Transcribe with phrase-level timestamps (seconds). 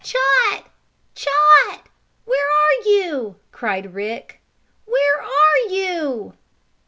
[0.03, 0.63] "Chot!
[1.13, 1.83] Chot!
[2.25, 4.41] Where are you?" cried Rick.
[4.85, 6.33] "Where are you?"